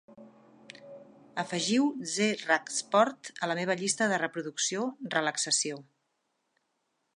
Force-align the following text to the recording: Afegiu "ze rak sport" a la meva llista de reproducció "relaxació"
Afegiu 1.43 1.85
"ze 2.13 2.29
rak 2.45 2.73
sport" 2.77 3.31
a 3.47 3.51
la 3.53 3.59
meva 3.61 3.77
llista 3.83 4.09
de 4.13 4.21
reproducció 4.25 4.87
"relaxació" 5.17 5.81